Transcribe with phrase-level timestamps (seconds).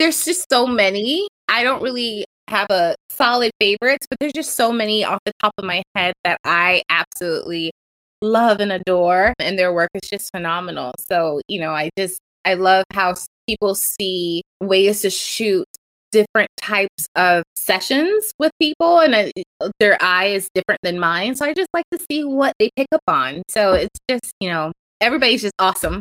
[0.00, 1.28] there's just so many.
[1.48, 5.52] I don't really have a solid favorites, but there's just so many off the top
[5.58, 7.70] of my head that I absolutely
[8.22, 9.34] love and adore.
[9.38, 10.92] And their work is just phenomenal.
[10.98, 13.14] So, you know, I just, I love how
[13.46, 15.66] people see ways to shoot
[16.12, 19.32] different types of sessions with people and I,
[19.78, 22.88] their eye is different than mine so i just like to see what they pick
[22.92, 26.00] up on so it's just you know everybody's just awesome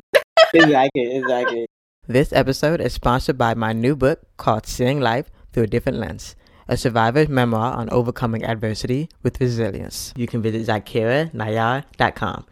[0.56, 1.68] exactly exactly
[2.10, 6.36] this episode is sponsored by my new book called seeing life through a different lens
[6.70, 10.14] a survivor's memoir on overcoming adversity with resilience.
[10.15, 12.46] You can visit zaakirahnayyar.com.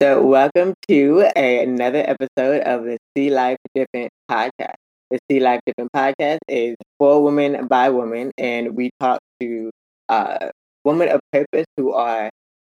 [0.00, 4.74] So, welcome to a, another episode of the See Life Different podcast.
[5.10, 9.70] The See Life Different podcast is for women by women, and we talk to
[10.08, 10.50] uh,
[10.84, 12.30] women of purpose who are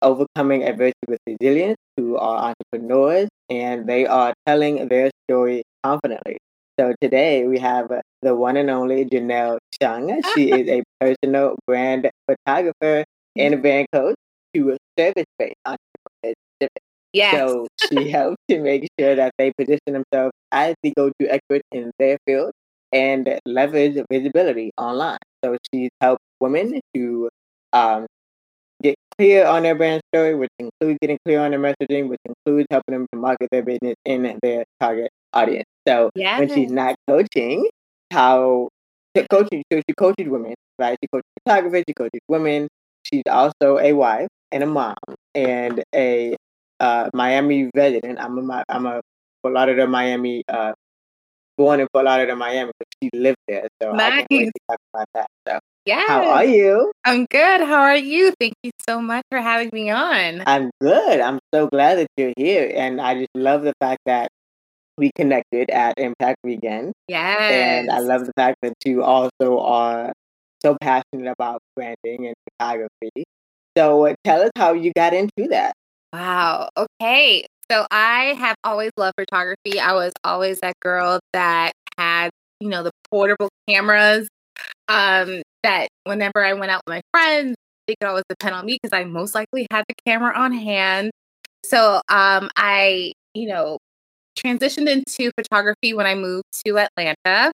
[0.06, 6.38] overcoming adversity with resilience, who are entrepreneurs, and they are telling their story confidently.
[6.78, 7.90] So today we have
[8.22, 10.22] the one and only Janelle Chung.
[10.34, 13.04] She is a personal brand photographer
[13.36, 14.16] and a brand coach
[14.54, 16.36] to service-based entrepreneurs.
[17.12, 17.34] Yes.
[17.34, 21.90] So she helps to make sure that they position themselves as the go-to expert in
[21.98, 22.52] their field
[22.92, 25.18] and leverage visibility online.
[25.44, 27.28] So she's helped women to
[27.72, 28.05] um,
[29.18, 32.94] clear on their brand story, which includes getting clear on their messaging, which includes helping
[32.94, 35.66] them to market their business in their target audience.
[35.86, 36.38] So yes.
[36.38, 37.68] when she's not coaching,
[38.12, 38.68] how
[39.30, 40.98] coaching, so she coaches women, right?
[41.02, 42.68] She coaches photographers, she coaches women.
[43.04, 44.96] She's also a wife and a mom
[45.34, 46.36] and a
[46.80, 48.18] uh, Miami resident.
[48.20, 49.00] I'm a I'm a
[49.42, 50.72] Fort Lauderdale, Miami, uh,
[51.56, 53.68] born in Fort Lauderdale, Miami, but she lived there.
[53.80, 54.12] So nice.
[54.12, 55.26] I can't to talk about that.
[55.48, 56.04] So yeah.
[56.06, 56.92] How are you?
[57.04, 57.60] I'm good.
[57.60, 58.32] How are you?
[58.40, 60.42] Thank you so much for having me on.
[60.46, 61.20] I'm good.
[61.20, 62.70] I'm so glad that you're here.
[62.74, 64.28] And I just love the fact that
[64.98, 66.92] we connected at Impact Weekend.
[67.08, 67.40] Yes.
[67.40, 70.12] And I love the fact that you also are
[70.62, 73.24] so passionate about branding and photography.
[73.76, 75.74] So tell us how you got into that.
[76.12, 76.70] Wow.
[76.76, 77.46] Okay.
[77.70, 79.78] So I have always loved photography.
[79.78, 82.30] I was always that girl that had,
[82.60, 84.28] you know, the portable cameras.
[84.88, 87.56] Um, that whenever I went out with my friends,
[87.86, 91.10] they could always depend on me because I most likely had the camera on hand.
[91.64, 93.78] So um, I, you know,
[94.38, 97.52] transitioned into photography when I moved to Atlanta.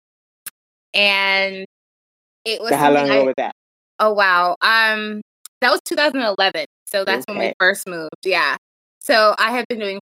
[0.93, 1.65] And
[2.43, 3.53] it was so how long ago was that?
[3.99, 4.57] Oh wow.
[4.61, 5.21] Um
[5.61, 6.65] that was 2011.
[6.85, 7.37] So that's okay.
[7.37, 8.09] when we first moved.
[8.25, 8.57] Yeah.
[8.99, 9.99] So I have been doing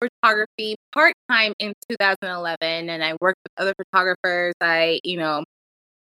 [0.00, 4.54] photography part time in 2011 and I worked with other photographers.
[4.60, 5.44] I, you know,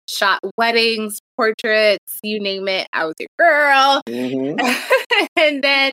[0.08, 2.88] shot weddings, portraits, you name it.
[2.94, 4.02] I was your girl.
[4.08, 5.26] Mm-hmm.
[5.38, 5.92] and then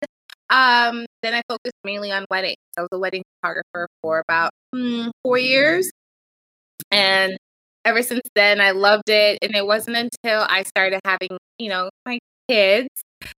[0.50, 2.56] um, then I focused mainly on weddings.
[2.76, 5.90] I was a wedding photographer for about mm, four years.
[6.90, 7.38] And
[7.84, 9.38] ever since then, I loved it.
[9.42, 12.88] And it wasn't until I started having, you know, my kids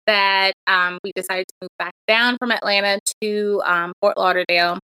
[0.07, 4.79] that um, we decided to move back down from Atlanta to um, Fort Lauderdale.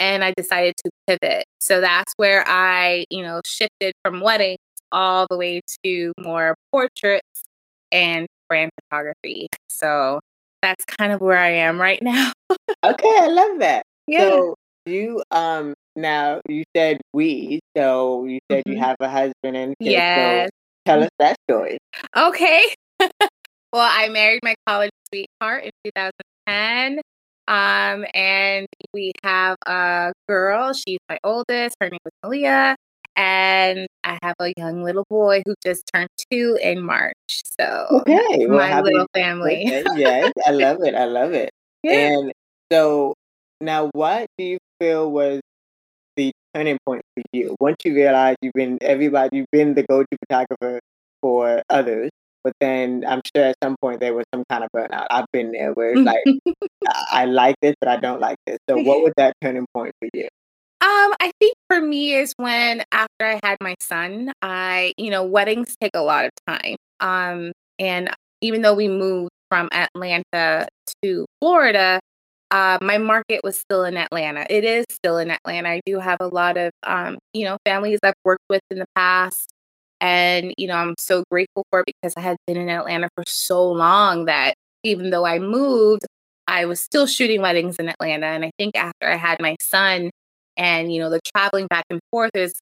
[0.00, 1.44] And I decided to pivot.
[1.60, 4.58] So that's where I, you know, shifted from weddings
[4.92, 7.44] all the way to more portraits
[7.92, 9.48] and brand photography.
[9.68, 10.20] So
[10.62, 12.32] that's kind of where I am right now.
[12.84, 13.84] okay, I love that.
[14.06, 14.30] Yeah.
[14.30, 14.54] So
[14.86, 18.72] you um now you said we, so you said mm-hmm.
[18.72, 19.92] you have a husband and kids.
[19.92, 20.50] Yes.
[20.52, 21.78] So tell us that story.
[22.16, 22.74] Okay.
[23.00, 23.10] well,
[23.74, 27.00] I married my college sweetheart in 2010.
[27.48, 30.72] Um, and we have a girl.
[30.72, 31.76] She's my oldest.
[31.80, 32.76] Her name is Malia
[33.20, 37.14] and I have a young little boy who just turned two in March.
[37.60, 39.64] So okay, well, my little family.
[39.96, 40.94] Yes, I love it.
[40.94, 41.50] I love it.
[41.82, 41.92] Yeah.
[41.92, 42.32] And
[42.72, 43.14] so
[43.60, 45.40] now, what do you feel was
[46.16, 50.16] the turning point for you once you realized you've been everybody, you've been the go-to
[50.26, 50.80] photographer
[51.20, 52.10] for others,
[52.42, 55.06] but then I'm sure at some point there was some kind of burnout.
[55.10, 56.24] I've been there where it's like
[57.12, 58.58] I like this, but I don't like this.
[58.68, 60.28] So, what was that turning point for you?
[60.82, 65.24] Um, I think for me is when after I had my son, I, you know,
[65.24, 66.76] weddings take a lot of time.
[67.00, 68.10] Um, and
[68.40, 70.66] even though we moved from Atlanta
[71.02, 72.00] to Florida,
[72.50, 74.46] uh, my market was still in Atlanta.
[74.48, 75.68] It is still in Atlanta.
[75.68, 78.86] I do have a lot of, um, you know, families I've worked with in the
[78.96, 79.50] past.
[80.00, 83.24] And, you know, I'm so grateful for it because I had been in Atlanta for
[83.28, 86.06] so long that even though I moved,
[86.46, 88.26] I was still shooting weddings in Atlanta.
[88.26, 90.10] And I think after I had my son,
[90.60, 92.54] and, you know, the traveling back and forth is,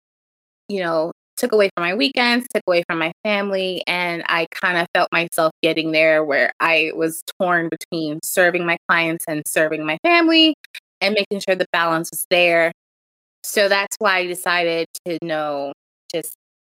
[0.68, 3.82] you know, took away from my weekends, took away from my family.
[3.86, 8.76] And I kind of felt myself getting there where I was torn between serving my
[8.88, 10.54] clients and serving my family
[11.00, 12.72] and making sure the balance was there.
[13.42, 15.72] so that's why I decided to know
[16.12, 16.34] just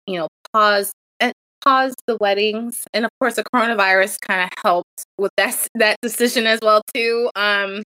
[0.08, 1.34] you know pause and
[1.64, 6.48] pause the weddings, and of course the coronavirus kind of helped with that that decision
[6.48, 7.30] as well too.
[7.36, 7.84] Um,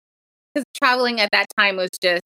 [0.54, 2.24] because traveling at that time was just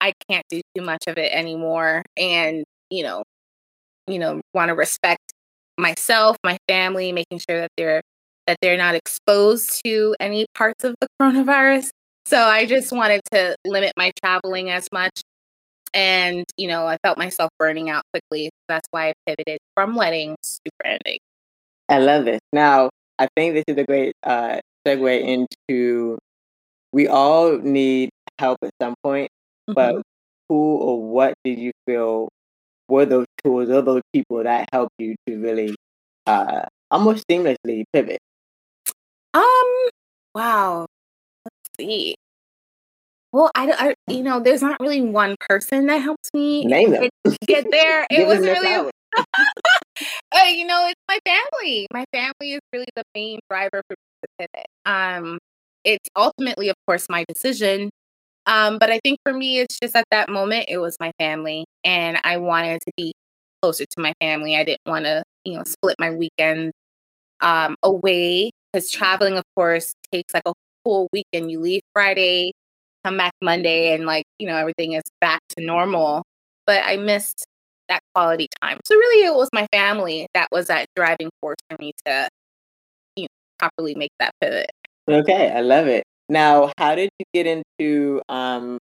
[0.00, 3.22] I can't do too much of it anymore, and you know,
[4.06, 5.32] you know, want to respect
[5.78, 8.02] myself, my family, making sure that they're
[8.46, 11.90] that they're not exposed to any parts of the coronavirus.
[12.26, 15.22] So I just wanted to limit my traveling as much.
[15.94, 18.50] And, you know, I felt myself burning out quickly.
[18.68, 21.18] That's why I pivoted from weddings to branding.
[21.88, 22.40] I love this.
[22.52, 26.18] Now, I think this is a great uh, segue into
[26.92, 29.30] we all need help at some point,
[29.68, 29.74] mm-hmm.
[29.74, 30.02] but
[30.48, 32.28] who or what did you feel
[32.88, 35.74] were those tools or those people that helped you to really
[36.26, 38.18] uh, almost seamlessly pivot?
[39.34, 39.44] Um,
[40.34, 40.86] wow.
[41.44, 42.16] Let's see.
[43.32, 47.08] Well, I, I, you know, there's not really one person that helps me Name them.
[47.46, 48.06] Get, there.
[48.10, 51.86] it was really, uh, you know, it's my family.
[51.92, 54.66] My family is really the main driver for the pivot.
[54.86, 55.38] Um,
[55.84, 57.90] it's ultimately, of course, my decision.
[58.46, 61.64] Um, but I think for me, it's just at that moment, it was my family,
[61.84, 63.12] and I wanted to be
[63.60, 64.56] closer to my family.
[64.56, 66.72] I didn't want to, you know, split my weekend
[67.40, 70.52] um, away because traveling, of course, takes like a
[70.84, 71.50] whole weekend.
[71.50, 72.52] You leave Friday,
[73.04, 76.22] come back Monday, and like, you know, everything is back to normal.
[76.66, 77.44] But I missed
[77.88, 78.78] that quality time.
[78.84, 82.28] So really, it was my family that was that driving force for me to,
[83.16, 83.28] you know,
[83.58, 84.70] properly make that pivot.
[85.08, 86.04] Okay, I love it.
[86.28, 88.78] Now, how did you get into um,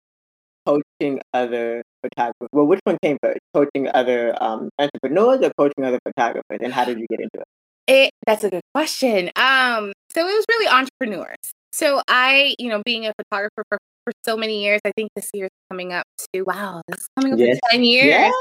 [0.67, 2.49] coaching other photographers?
[2.53, 3.41] Well, which one came first?
[3.55, 6.59] Coaching other um, entrepreneurs or coaching other photographers?
[6.63, 7.45] And how did you get into it?
[7.87, 9.31] It, that's a good question.
[9.37, 11.37] Um, so it was really entrepreneurs.
[11.73, 15.31] So I, you know, being a photographer for, for so many years, I think this
[15.33, 16.05] year is coming up
[16.35, 17.57] to wow, this is coming up yes.
[17.57, 18.07] to 10 years.
[18.07, 18.35] Yes.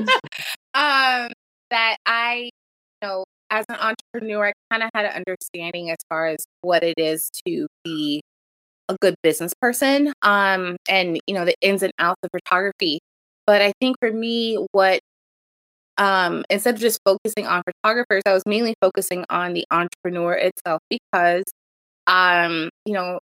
[0.74, 1.30] um,
[1.70, 2.50] that I,
[3.02, 6.82] you know, as an entrepreneur, I kind of had an understanding as far as what
[6.82, 8.22] it is to be
[8.88, 13.00] a good business person um, and, you know, the ins and outs of photography.
[13.46, 15.00] But I think for me, what
[15.98, 20.80] um, instead of just focusing on photographers, I was mainly focusing on the entrepreneur itself
[20.88, 21.44] because,
[22.06, 23.18] um, you know,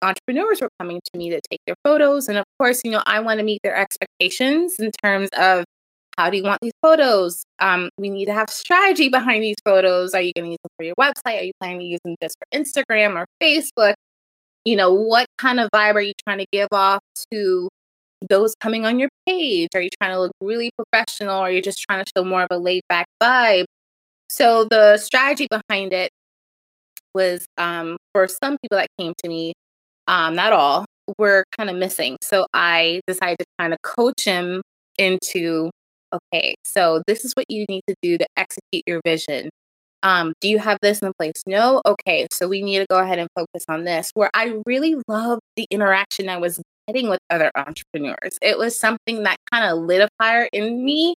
[0.00, 2.28] entrepreneurs were coming to me to take their photos.
[2.28, 5.64] And of course, you know, I want to meet their expectations in terms of
[6.18, 7.44] how do you want these photos?
[7.60, 10.14] Um, we need to have strategy behind these photos.
[10.14, 11.40] Are you going to use them for your website?
[11.40, 13.94] Are you planning to use them just for Instagram or Facebook?
[14.64, 17.00] You know, what kind of vibe are you trying to give off
[17.32, 17.68] to
[18.28, 19.68] those coming on your page?
[19.76, 22.42] Are you trying to look really professional or are you just trying to show more
[22.42, 23.66] of a laid back vibe?
[24.28, 26.10] So the strategy behind it
[27.14, 29.52] was um, for some people that came to me,
[30.08, 30.84] um, not all,
[31.16, 32.16] were kind of missing.
[32.22, 34.62] So I decided to kind of coach him
[34.98, 35.70] into
[36.12, 39.50] okay, so this is what you need to do to execute your vision.
[40.02, 41.42] Um, do you have this in place?
[41.46, 41.82] No?
[41.84, 44.10] Okay, so we need to go ahead and focus on this.
[44.14, 48.38] Where I really love the interaction I was getting with other entrepreneurs.
[48.40, 51.14] It was something that kind of lit a fire in me.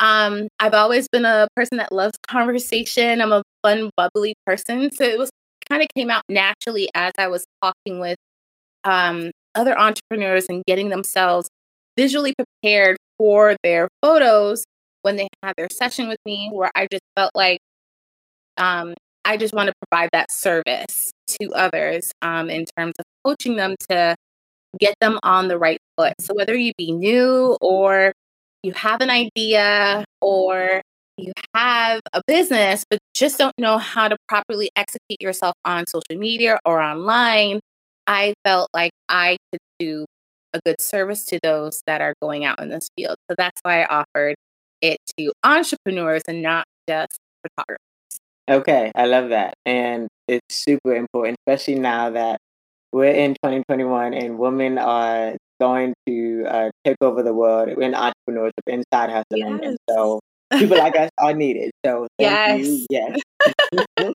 [0.00, 3.20] Um, I've always been a person that loves conversation.
[3.20, 4.90] I'm a fun, bubbly person.
[4.90, 5.30] So it was
[5.68, 8.16] kind of came out naturally as I was talking with
[8.84, 11.48] um, other entrepreneurs and getting themselves
[11.96, 14.64] visually prepared for their photos
[15.02, 17.58] when they had their session with me, where I just felt like
[18.56, 18.94] um,
[19.24, 23.74] I just want to provide that service to others um, in terms of coaching them
[23.90, 24.14] to
[24.78, 26.14] get them on the right foot.
[26.20, 28.12] So whether you be new or
[28.62, 30.82] you have an idea or
[31.16, 36.18] you have a business but just don't know how to properly execute yourself on social
[36.18, 37.60] media or online,
[38.06, 40.06] I felt like I could do
[40.54, 43.16] a good service to those that are going out in this field.
[43.30, 44.36] So that's why I offered
[44.80, 47.78] it to entrepreneurs and not just photographers.
[48.48, 49.54] Okay, I love that.
[49.64, 52.38] And it's super important, especially now that
[52.92, 58.50] we're in 2021 and women are going to uh, take over the world in entrepreneurship,
[58.66, 59.58] inside hustling.
[59.60, 59.60] Yes.
[59.62, 60.20] And so
[60.52, 61.70] people like us are needed.
[61.84, 62.68] So thank yes.
[62.68, 62.86] you.
[62.90, 63.20] Yes.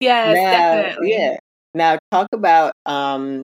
[0.00, 1.12] yes, now, definitely.
[1.12, 1.36] Yeah.
[1.74, 3.42] Now talk about um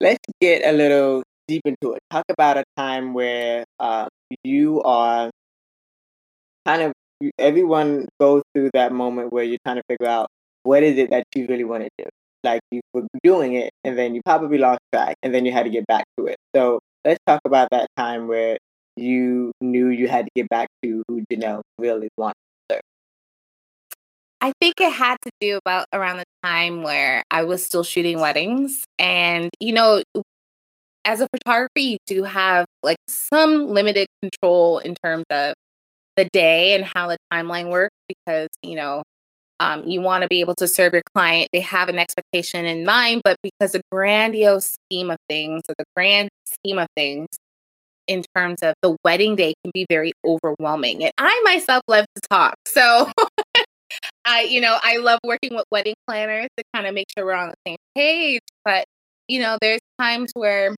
[0.00, 2.00] let's get a little deep into it.
[2.10, 4.08] Talk about a time where uh,
[4.44, 5.30] you are
[6.66, 6.92] kind of
[7.38, 10.28] everyone goes through that moment where you're trying to figure out
[10.62, 12.04] what is it that you really want to do
[12.44, 15.64] like you were doing it and then you probably lost track and then you had
[15.64, 16.36] to get back to it.
[16.54, 18.58] So let's talk about that time where
[18.96, 22.34] you knew you had to get back to who Janelle really wanted.
[24.40, 28.20] I think it had to do about around the time where I was still shooting
[28.20, 28.84] weddings.
[28.98, 30.02] And, you know,
[31.04, 35.54] as a photographer, you do have like some limited control in terms of
[36.16, 39.02] the day and how the timeline works because, you know,
[39.60, 41.48] um, you want to be able to serve your client.
[41.52, 45.84] They have an expectation in mind, but because the grandiose scheme of things or the
[45.96, 47.26] grand scheme of things
[48.06, 51.04] in terms of the wedding day can be very overwhelming.
[51.04, 52.54] And I myself love to talk.
[52.66, 53.10] So
[54.24, 57.32] I, you know, I love working with wedding planners to kind of make sure we're
[57.34, 58.42] on the same page.
[58.64, 58.84] But,
[59.28, 60.74] you know, there's times where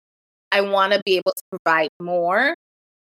[0.52, 2.54] I want to be able to provide more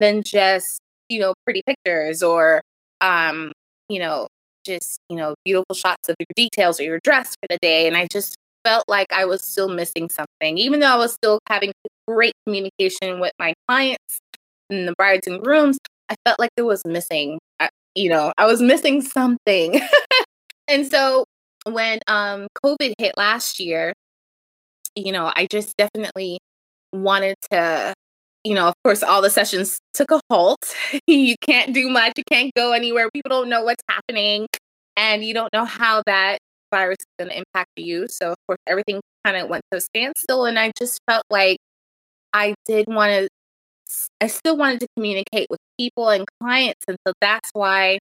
[0.00, 2.62] than just, you know, pretty pictures or,
[3.00, 3.53] um,
[3.88, 4.29] you know,
[4.64, 7.87] just, you know, beautiful shots of your details or your dress for the day.
[7.87, 11.38] And I just felt like I was still missing something, even though I was still
[11.49, 11.73] having
[12.09, 14.19] great communication with my clients
[14.71, 15.79] and the brides and grooms.
[16.09, 19.81] I felt like there was missing, uh, you know, I was missing something.
[20.68, 21.25] and so
[21.66, 23.92] when um, COVID hit last year,
[24.94, 26.38] you know, I just definitely
[26.92, 27.94] wanted to,
[28.44, 30.64] you know, of course, all the sessions took a halt.
[31.06, 33.09] you can't do much, you can't go anywhere.
[33.12, 34.47] People don't know what's happening,
[34.97, 36.38] and you don't know how that
[36.71, 38.06] virus is going to impact you.
[38.09, 40.44] So, of course, everything kind of went to a standstill.
[40.44, 41.59] And I just felt like
[42.33, 43.28] I did want to,
[44.21, 46.85] I still wanted to communicate with people and clients.
[46.88, 47.99] And so that's why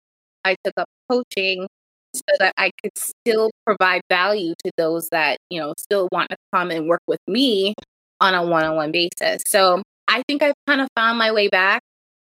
[0.44, 1.66] I took up coaching
[2.14, 6.36] so that I could still provide value to those that, you know, still want to
[6.54, 7.74] come and work with me
[8.20, 9.42] on a one on one basis.
[9.46, 11.82] So I think I've kind of found my way back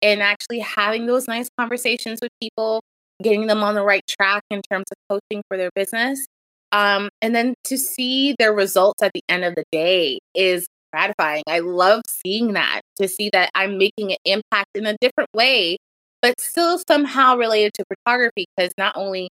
[0.02, 2.82] and actually having those nice conversations with people,
[3.22, 6.26] getting them on the right track in terms of coaching for their business.
[6.72, 11.44] Um, and then to see their results at the end of the day is gratifying.
[11.48, 15.78] I love seeing that, to see that I'm making an impact in a different way,
[16.22, 19.30] but still somehow related to photography because not only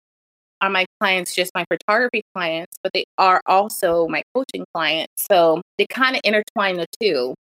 [0.63, 5.13] are my clients just my photography clients, but they are also my coaching clients.
[5.19, 7.35] So they kind of intertwine the two.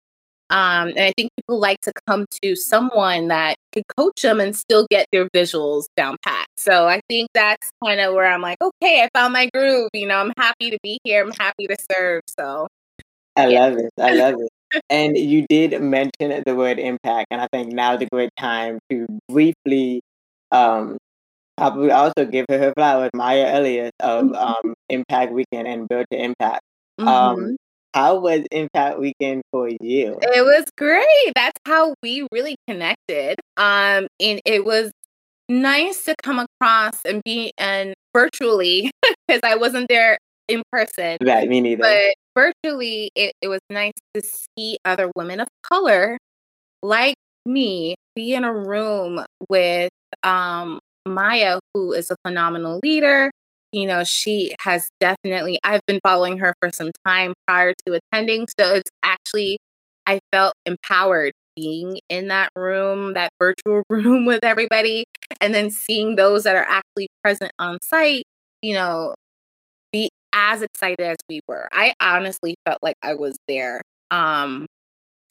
[0.48, 4.56] Um, and I think people like to come to someone that could coach them and
[4.56, 6.46] still get their visuals down pat.
[6.56, 9.90] So I think that's kind of where I'm like, okay, I found my groove.
[9.92, 11.24] You know, I'm happy to be here.
[11.24, 12.22] I'm happy to serve.
[12.26, 12.66] So
[13.36, 13.60] I yeah.
[13.60, 13.90] love it.
[13.96, 14.82] I love it.
[14.90, 19.06] and you did mention the word impact, and I think now's a great time to
[19.28, 20.02] briefly
[20.52, 20.96] um,
[21.60, 24.34] probably also give her her flowers, Maya Elliott of mm-hmm.
[24.34, 26.62] um, Impact Weekend and Build to Impact.
[26.98, 27.44] Um, mm-hmm.
[27.44, 27.56] Um,
[27.92, 30.18] how was Impact Weekend for you?
[30.22, 31.32] It was great.
[31.34, 33.40] That's how we really connected.
[33.56, 34.92] Um, and it was
[35.48, 38.90] nice to come across and be and virtually
[39.28, 41.18] because I wasn't there in person.
[41.20, 41.82] Right, me neither.
[41.82, 42.14] But
[42.64, 46.16] virtually, it, it was nice to see other women of color
[46.82, 49.90] like me be in a room with
[50.22, 50.78] um
[51.10, 53.30] Maya, who is a phenomenal leader.
[53.72, 58.46] You know, she has definitely, I've been following her for some time prior to attending.
[58.58, 59.58] So it's actually,
[60.06, 65.04] I felt empowered being in that room, that virtual room with everybody,
[65.40, 68.24] and then seeing those that are actually present on site,
[68.62, 69.14] you know,
[69.92, 71.68] be as excited as we were.
[71.72, 73.82] I honestly felt like I was there.
[74.10, 74.66] Um,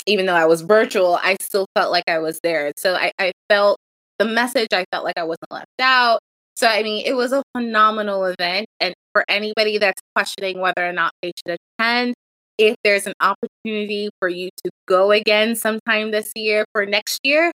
[0.05, 2.71] even though I was virtual, I still felt like I was there.
[2.77, 3.77] So I, I felt
[4.19, 4.69] the message.
[4.73, 6.19] I felt like I wasn't left out.
[6.55, 8.67] So, I mean, it was a phenomenal event.
[8.79, 12.15] And for anybody that's questioning whether or not they should attend,
[12.57, 17.51] if there's an opportunity for you to go again sometime this year for next year,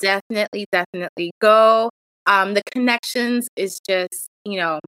[0.00, 1.90] definitely, definitely go.
[2.26, 4.80] Um, the connections is just, you know,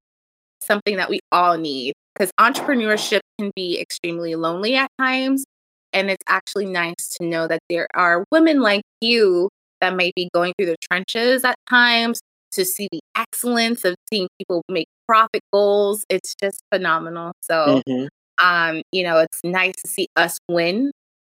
[0.63, 5.45] something that we all need because entrepreneurship can be extremely lonely at times.
[5.93, 9.49] And it's actually nice to know that there are women like you
[9.81, 12.21] that may be going through the trenches at times
[12.53, 16.05] to see the excellence of seeing people make profit goals.
[16.09, 17.33] It's just phenomenal.
[17.41, 18.45] So, mm-hmm.
[18.45, 20.91] um, you know, it's nice to see us win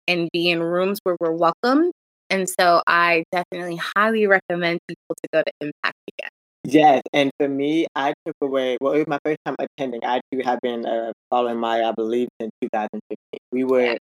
[0.09, 1.91] and be in rooms where we're welcome.
[2.31, 6.31] And so I definitely highly recommend people to go to Impact again.
[6.65, 8.77] Yes, and for me, I took away.
[8.81, 10.05] Well, it was my first time attending.
[10.05, 13.17] I too have been uh, following Maya, I believe, since 2015.
[13.53, 13.99] We were yeah.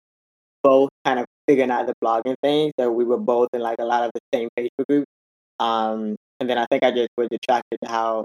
[0.62, 2.71] both kind of figuring out the blogging thing.
[2.78, 5.11] So we were both in like a lot of the same Facebook groups.
[5.59, 8.25] Um, and then I think I just was attracted to how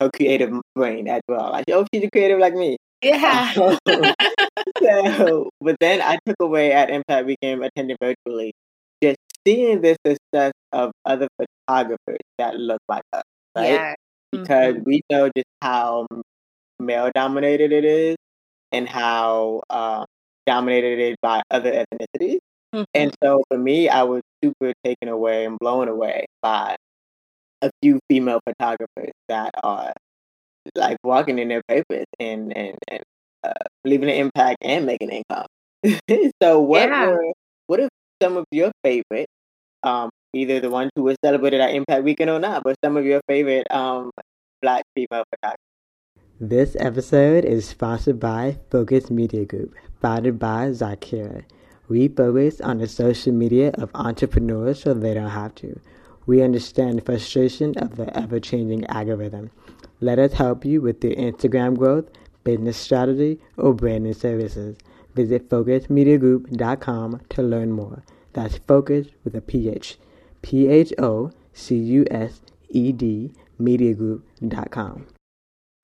[0.00, 1.52] her creative brain as well.
[1.52, 2.76] Like, oh, she's a creative like me.
[3.00, 3.52] Yeah.
[3.52, 3.78] so,
[5.60, 8.52] but then I took away at Impact Weekend attending virtually,
[9.02, 13.22] just seeing the success of other photographers that look like us,
[13.56, 13.70] right?
[13.70, 13.94] Yeah.
[14.32, 14.82] Because mm-hmm.
[14.84, 16.08] we know just how
[16.80, 18.16] male dominated it is
[18.72, 20.04] and how uh,
[20.44, 22.40] dominated it is by other ethnicities.
[22.74, 22.82] Mm-hmm.
[22.94, 26.76] And so for me, I was super taken away and blown away by
[27.62, 29.92] a few female photographers that are
[30.74, 33.02] like walking in their papers and and, and
[33.44, 33.52] uh,
[33.84, 35.46] leaving an impact and making income.
[36.42, 37.06] so what yeah.
[37.06, 37.32] were
[37.66, 37.88] what are
[38.22, 39.28] some of your favorite,
[39.82, 43.04] um, either the ones who were celebrated at Impact Weekend or not, but some of
[43.04, 44.10] your favorite um,
[44.62, 45.58] black female photographers?
[46.40, 51.44] This episode is sponsored by Focus Media Group, founded by Zaakirah.
[51.88, 55.78] We focus on the social media of entrepreneurs so they don't have to.
[56.26, 59.50] We understand the frustration of the ever changing algorithm.
[60.00, 62.06] Let us help you with your Instagram growth,
[62.42, 64.76] business strategy, or branding services.
[65.14, 68.02] Visit focusmediagroup.com to learn more.
[68.32, 69.98] That's focus with a PH.
[70.42, 75.06] P H O C U S E D mediagroup.com.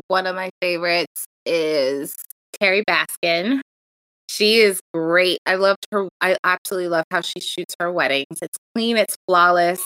[0.09, 2.15] One of my favorites is
[2.61, 3.61] Terry Baskin.
[4.31, 5.41] She is great.
[5.45, 6.09] I loved her.
[6.21, 8.39] I absolutely love how she shoots her weddings.
[8.41, 9.83] It's clean, it's flawless.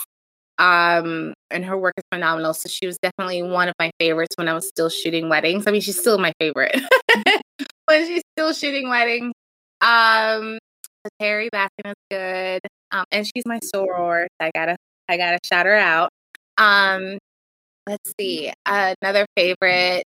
[0.59, 2.53] Um, and her work is phenomenal.
[2.53, 5.67] So she was definitely one of my favorites when I was still shooting weddings.
[5.67, 6.79] I mean, she's still my favorite
[7.87, 9.33] when she's still shooting weddings.
[9.81, 10.59] Um,
[11.19, 12.61] Terry Baskin is good.
[12.93, 14.27] Um, and she's my soror.
[14.41, 14.77] I gotta,
[15.09, 16.11] I gotta shout her out.
[16.59, 17.17] Um,
[17.87, 18.53] let's see.
[18.67, 20.05] Another favorite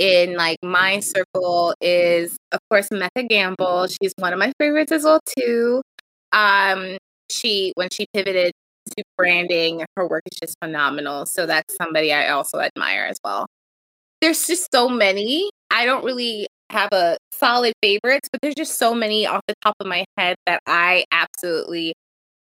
[0.00, 3.86] in like my circle is of course Mecca Gamble.
[3.86, 5.82] She's one of my favorites as well too.
[6.32, 6.96] Um,
[7.30, 8.52] she when she pivoted
[8.96, 11.26] to branding, her work is just phenomenal.
[11.26, 13.46] So that's somebody I also admire as well.
[14.22, 15.50] There's just so many.
[15.70, 19.74] I don't really have a solid favorites, but there's just so many off the top
[19.80, 21.94] of my head that I absolutely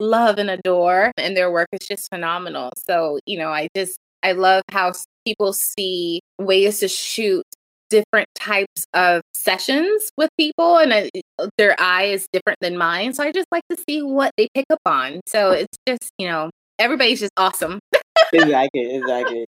[0.01, 2.71] love and adore and their work is just phenomenal.
[2.87, 4.93] So, you know, I just I love how
[5.27, 7.45] people see ways to shoot
[7.91, 13.23] different types of sessions with people and uh, their eye is different than mine so
[13.23, 15.21] i just like to see what they pick up on.
[15.29, 17.79] So it's just you know everybody's just awesome.
[18.33, 19.47] Exactly exactly.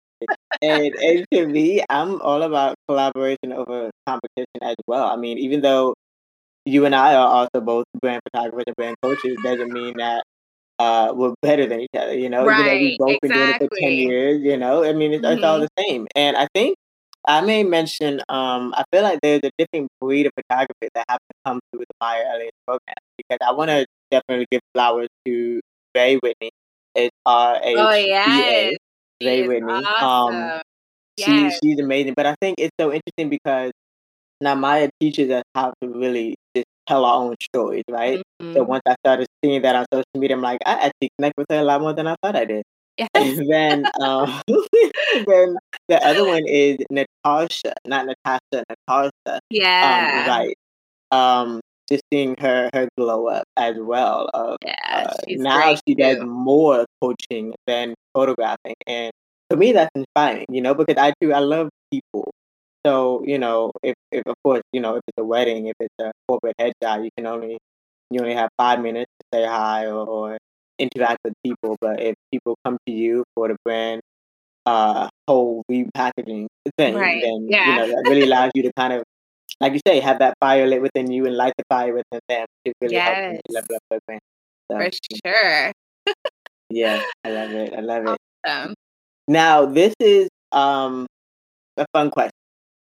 [0.60, 5.04] And, and to me i'm all about collaboration over competition as well.
[5.04, 5.94] I mean even though
[6.66, 10.24] you and i are also both brand photographers and brand coaches doesn't mean that
[10.78, 12.44] uh, we're better than each other, you know.
[12.44, 13.28] Right, you know, we've both exactly.
[13.28, 14.84] been doing it for ten years, you know.
[14.84, 15.34] I mean, it's, mm-hmm.
[15.34, 16.06] it's all the same.
[16.14, 16.76] And I think
[17.26, 21.18] I may mention, um, I feel like there's a different breed of photography that have
[21.18, 25.60] to come through the Maya Elliott program because I want to definitely give flowers to
[25.94, 26.50] Ray Whitney.
[26.94, 28.70] It's R H Oh yeah,
[29.22, 29.72] Ray Whitney.
[29.72, 30.34] Awesome.
[30.36, 30.60] Um,
[31.16, 31.58] yes.
[31.60, 32.14] she she's amazing.
[32.16, 33.72] But I think it's so interesting because
[34.40, 38.22] now Maya teaches us how to really just tell our own stories, right?
[38.40, 38.54] Mm-hmm.
[38.54, 41.46] So once I started seeing that on social media, I'm like, I actually connect with
[41.50, 42.64] her a lot more than I thought I did.
[42.96, 43.08] Yes.
[43.14, 45.56] And then, um, then
[45.88, 49.40] the other one is Natasha, not Natasha, Natasha.
[49.50, 50.24] Yeah.
[50.24, 50.58] Um, right.
[51.12, 54.28] Um, just seeing her her glow up as well.
[54.34, 54.74] Of, yeah,
[55.08, 59.12] uh, now she does more coaching than photographing, and
[59.50, 60.46] to me that's inspiring.
[60.48, 62.32] You know, because I do I love people.
[62.84, 65.94] So you know, if, if of course you know if it's a wedding, if it's
[66.00, 67.58] a corporate headshot, you can only
[68.10, 69.05] you only have five minutes
[69.36, 70.38] say hi or, or
[70.78, 71.76] interact with people.
[71.80, 74.00] But if people come to you for the brand
[74.66, 76.46] uh, whole repackaging
[76.78, 77.68] thing, Right, then yeah.
[77.68, 79.02] you know that really allows you to kind of,
[79.60, 82.46] like you say, have that fire lit within you and light the fire within them
[82.66, 83.62] to really help them to Yes.
[83.70, 84.20] level up brand.
[84.70, 84.90] So, For
[85.26, 85.72] sure.
[86.70, 87.74] yeah, I love it.
[87.74, 88.18] I love it.
[88.46, 88.74] Awesome.
[89.28, 91.06] Now this is um
[91.76, 92.30] a fun question.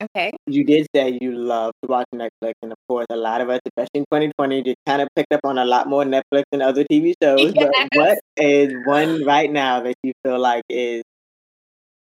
[0.00, 0.30] Okay.
[0.46, 3.60] You did say you love to watch Netflix, and of course, a lot of us,
[3.66, 6.84] especially in 2020, just kind of picked up on a lot more Netflix than other
[6.84, 7.52] TV shows.
[7.52, 11.02] But what is one right now that you feel like is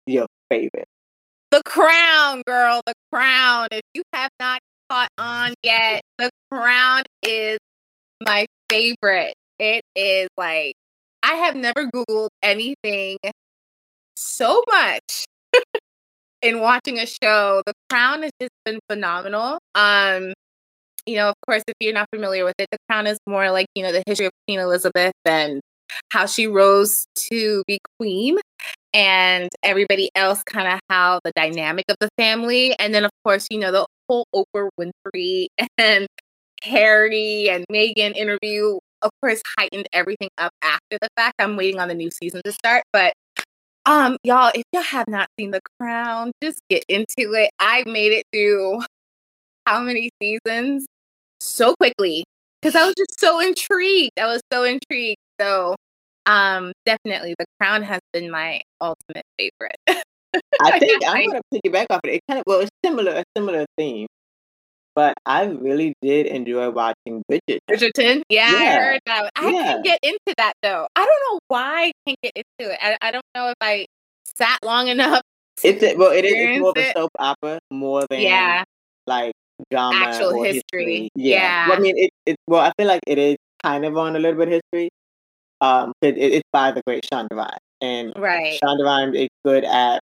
[0.07, 0.87] your favorite?
[1.51, 2.83] The Crown, girl.
[2.87, 3.69] The Crown.
[3.73, 7.59] If you have not caught on yet, The Crown is
[8.25, 9.35] my favorite.
[9.59, 10.75] It is like
[11.23, 13.17] I have never Googled anything
[14.17, 15.25] so much
[16.47, 17.63] in watching a show.
[17.67, 19.59] The Crown has just been phenomenal.
[19.75, 20.33] Um,
[21.07, 23.67] you know, of course, if you're not familiar with it, The Crown is more like,
[23.75, 25.61] you know, the history of Queen Elizabeth and
[26.11, 28.39] how she rose to be queen
[28.93, 33.47] and everybody else kind of how the dynamic of the family and then of course
[33.51, 35.47] you know the whole oprah winfrey
[35.79, 36.09] and
[36.63, 41.87] harry and Meghan interview of course heightened everything up after the fact i'm waiting on
[41.87, 43.13] the new season to start but
[43.87, 47.51] um y'all if y'all have not seen the crown just get into it.
[47.59, 48.81] I made it through
[49.67, 50.87] how many seasons?
[51.41, 52.25] So quickly
[52.61, 54.19] because i was just so intrigued.
[54.21, 55.19] I was so intrigued.
[55.41, 55.77] So
[56.27, 59.77] um definitely the crown has been my ultimate favorite.
[60.63, 62.17] I think I'm gonna piggyback off of it.
[62.17, 64.07] It kind of well, it's similar, a similar theme,
[64.97, 67.61] but I really did enjoy watching Bridget.
[67.71, 68.23] Bridgerton.
[68.31, 69.31] Yeah, I Yeah, heard that.
[69.37, 69.63] I yeah.
[69.65, 70.89] can't get into that though.
[70.97, 72.79] I don't know why I can't get into it.
[72.83, 73.87] I, I don't know if I
[74.37, 75.23] sat long enough.
[75.63, 76.97] It's a, well, it is it's more of a it.
[76.97, 78.65] soap opera more than Yeah,
[79.07, 79.33] like
[79.71, 81.09] drama Actual or history.
[81.15, 81.69] Yeah, Yeah.
[81.69, 82.37] Well, I mean, it, it.
[82.49, 84.91] Well, I feel like it is kind of on a little bit of history.
[85.61, 88.59] Um, it, it's by the great Shonda Rhimes, and right.
[88.63, 90.01] Shonda Rhimes is good at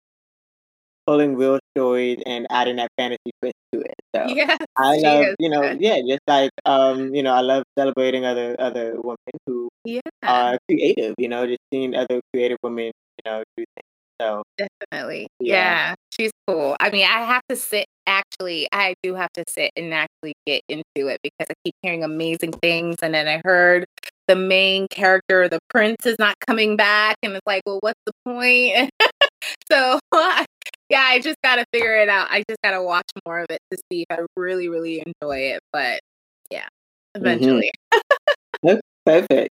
[1.11, 3.94] pulling real stories and adding that fantasy twist to it.
[4.14, 8.25] So yes, I love, you know, yeah, just like um, you know, I love celebrating
[8.25, 10.01] other other women who yeah.
[10.23, 11.14] are creative.
[11.18, 13.87] You know, just seeing other creative women, you know, do things.
[14.20, 15.55] So definitely, yeah.
[15.55, 16.77] yeah, she's cool.
[16.79, 17.87] I mean, I have to sit.
[18.07, 22.05] Actually, I do have to sit and actually get into it because I keep hearing
[22.05, 23.87] amazing things, and then I heard
[24.29, 28.12] the main character, the prince, is not coming back, and it's like, well, what's the
[28.25, 28.90] point?
[29.73, 29.99] so
[30.90, 32.29] yeah, I just gotta figure it out.
[32.31, 35.61] I just gotta watch more of it to see if I really, really enjoy it.
[35.72, 36.00] But
[36.50, 36.66] yeah,
[37.16, 37.26] mm-hmm.
[37.26, 37.70] eventually.
[38.62, 38.79] Mm-hmm.
[39.07, 39.48] Perfect.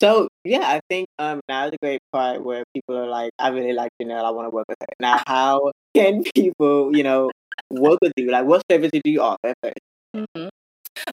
[0.00, 3.74] So yeah, I think um now's a great part where people are like, I really
[3.74, 4.86] like Janelle, I want to work with her.
[4.98, 7.30] Now, how can people, you know,
[7.70, 8.30] work with you?
[8.30, 9.72] Like, what services do you offer 1st
[10.16, 10.48] mm-hmm.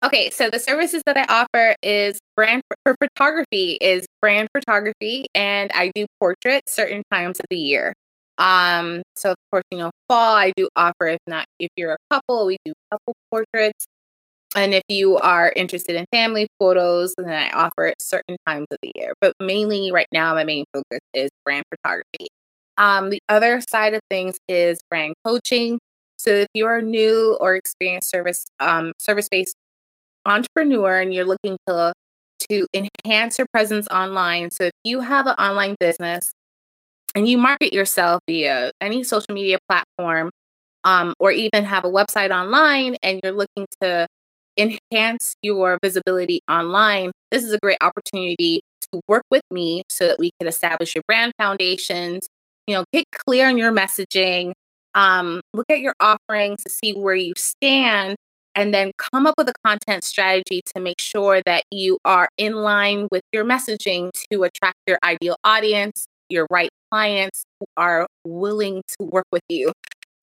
[0.04, 5.72] Okay, so the services that I offer is brand for photography is brand photography, and
[5.74, 7.94] I do portraits certain times of the year.
[8.40, 11.08] Um, so of course, you know, fall I do offer.
[11.08, 13.86] If not, if you're a couple, we do couple portraits.
[14.56, 18.78] And if you are interested in family photos, then I offer it certain times of
[18.82, 19.14] the year.
[19.22, 22.28] But mainly right now, my main focus is brand photography.
[22.78, 25.80] Um, the other side of things is brand coaching.
[26.18, 29.56] So if you are new or experienced service um, service based
[30.26, 31.94] entrepreneur and you're looking to
[32.50, 36.32] to enhance your presence online, so if you have an online business
[37.16, 40.32] and you market yourself via any social media platform,
[40.84, 44.08] um, or even have a website online, and you're looking to
[44.58, 50.20] enhance your visibility online, this is a great opportunity to work with me so that
[50.20, 52.28] we can establish your brand foundations,
[52.68, 54.54] you know, get clear on your messaging,
[54.96, 58.16] um, look at your offerings to see where you stand,
[58.56, 62.56] and then come up with a content strategy to make sure that you are in
[62.56, 68.82] line with your messaging to attract your ideal audience, your right clients who are willing
[69.00, 69.72] to work with you.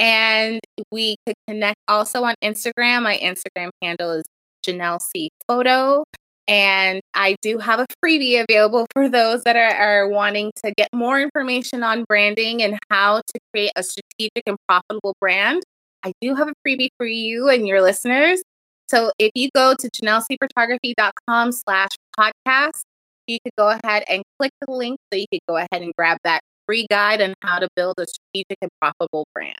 [0.00, 0.58] And
[0.90, 3.04] we could connect also on Instagram.
[3.04, 4.24] My Instagram handle is
[4.66, 6.02] Janelle C Photo.
[6.46, 10.88] And I do have a freebie available for those that are, are wanting to get
[10.92, 15.62] more information on branding and how to create a strategic and profitable brand.
[16.04, 18.42] I do have a freebie for you and your listeners.
[18.88, 22.82] So if you go to janelleCphotography.com slash podcast,
[23.26, 26.18] you could go ahead and click the link so you could go ahead and grab
[26.24, 29.56] that free guide on how to build a strategic and profitable brand.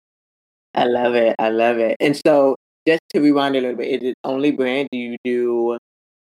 [0.75, 1.35] I love it.
[1.39, 1.97] I love it.
[2.01, 4.89] And so just to rewind a little bit, is it only brand?
[4.93, 5.79] Do you do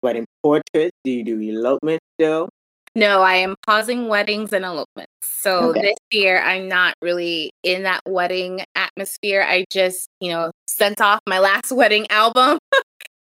[0.01, 0.95] wedding portraits?
[1.03, 2.49] Do you do elopement still?
[2.93, 5.11] No, I am pausing weddings and elopements.
[5.21, 5.81] So okay.
[5.81, 9.45] this year, I'm not really in that wedding atmosphere.
[9.47, 12.59] I just, you know, sent off my last wedding album.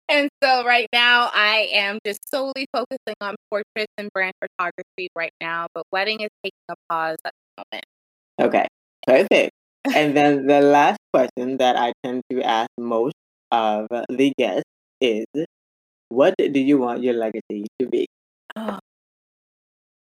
[0.08, 5.32] and so right now, I am just solely focusing on portraits and brand photography right
[5.42, 5.66] now.
[5.74, 7.84] But wedding is taking a pause at the moment.
[8.40, 8.66] Okay,
[9.06, 9.52] perfect.
[9.94, 13.14] and then the last question that I tend to ask most
[13.52, 14.64] of the guests
[15.02, 15.26] is
[16.10, 18.06] what do you want your legacy to be?
[18.56, 18.78] Oh,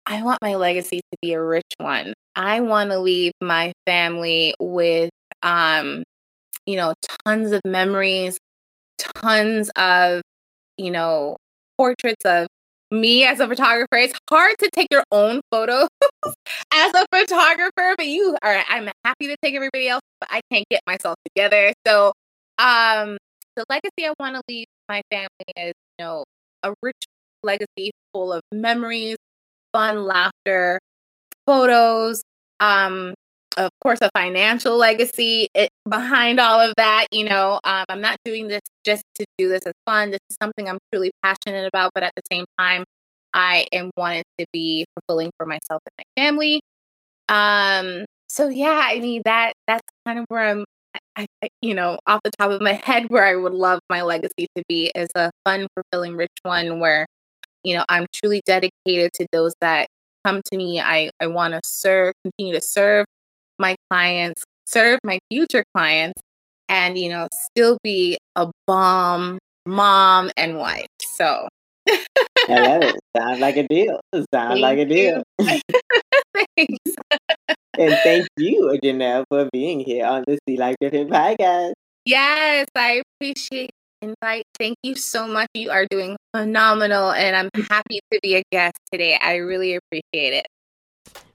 [0.07, 2.15] I want my legacy to be a rich one.
[2.35, 5.11] I want to leave my family with,
[5.43, 6.03] um,
[6.67, 6.95] you know,
[7.27, 8.39] tons of memories,
[8.99, 10.23] tons of,
[10.79, 11.37] you know,
[11.79, 12.49] portraits of
[12.91, 13.97] me as a photographer.
[13.97, 15.89] It's hard to take your own photos
[16.75, 20.67] as a photographer, but you are, I'm happy to take everybody else, but I can't
[20.71, 21.73] get myself together.
[21.87, 22.13] So,
[22.59, 23.19] um,
[23.57, 26.25] the legacy I want to leave my family is, know,
[26.63, 26.97] a rich
[27.43, 29.17] legacy full of memories,
[29.73, 30.81] fun, laughter,
[31.47, 32.23] photos,
[32.61, 33.15] um,
[33.57, 37.07] of course, a financial legacy it, behind all of that.
[37.13, 40.11] You know, um, I'm not doing this just to do this as fun.
[40.13, 42.85] This is something I'm truly passionate about, but at the same time,
[43.35, 46.61] I am wanting to be fulfilling for myself and my family.
[47.29, 50.65] Um, so yeah, I mean that that's kind of where I'm
[51.19, 51.27] I,
[51.61, 54.63] you know, off the top of my head, where I would love my legacy to
[54.69, 57.07] be is a fun, fulfilling, rich one where,
[57.65, 59.89] you know, I'm truly dedicated to those that
[60.25, 60.81] come to me.
[60.81, 63.05] I, I want to serve, continue to serve
[63.59, 66.23] my clients, serve my future clients,
[66.69, 70.87] and, you know, still be a bomb mom and wife.
[71.01, 71.49] So
[72.49, 73.01] I love it.
[73.17, 74.01] Sounds like a deal.
[74.15, 75.23] Sounds thank like a deal.
[76.57, 76.97] Thanks.
[77.79, 81.73] and thank you, Janelle, for being here on the See Life Different podcast.
[82.05, 84.45] Yes, I appreciate the invite.
[84.59, 85.49] Thank you so much.
[85.55, 89.19] You are doing phenomenal, and I'm happy to be a guest today.
[89.21, 90.47] I really appreciate it.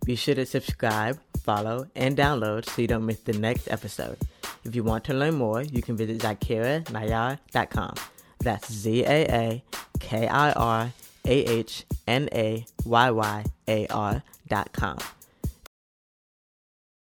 [0.06, 4.18] Be sure to subscribe, follow, and download so you don't miss the next episode.
[4.66, 7.96] If you want to learn more, you can visit ZaakirahNayyar.com.
[8.40, 9.64] That's Z A A
[10.00, 10.92] K I R
[11.26, 14.98] A H N A Y Y A R dot com.